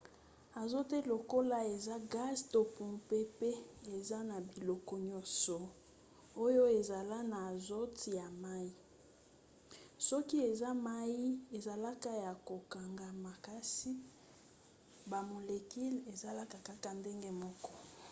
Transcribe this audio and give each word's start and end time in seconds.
azote 0.61 0.97
lokola 1.11 1.57
eza 1.73 1.95
gaz 2.13 2.37
to 2.53 2.61
mopepe 2.89 3.49
eza 3.95 4.19
na 4.29 4.37
biloko 4.49 4.93
nyonso 5.09 5.57
oyo 6.45 6.63
ezala 6.79 7.17
na 7.31 7.37
azote 7.53 8.07
ya 8.19 8.27
mai. 8.43 8.69
soki 10.07 10.35
eza 10.51 10.69
mai 10.87 11.19
ezalaka 11.57 12.11
ya 12.23 12.31
kokangama 12.47 13.31
kasi 13.47 13.91
bamolecule 15.11 15.97
ezalaka 16.13 16.57
kaka 16.67 16.89
ndenge 16.99 17.31
moko 17.41 17.71